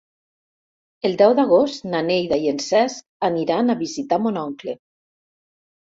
El 1.09 1.17
deu 1.21 1.35
d'agost 1.39 1.85
na 1.91 2.01
Neida 2.09 2.39
i 2.45 2.49
en 2.53 2.63
Cesc 2.69 3.29
aniran 3.31 3.69
a 3.75 3.79
visitar 3.83 4.23
mon 4.25 4.41
oncle. 4.49 4.79